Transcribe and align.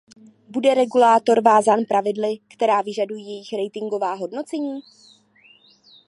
Bude 0.49 0.73
regulátor 0.73 1.41
vázán 1.41 1.85
pravidly, 1.87 2.37
která 2.53 2.81
vyžadují 2.81 3.27
jejich 3.27 3.53
ratingová 3.53 4.13
hodnocení? 4.13 4.81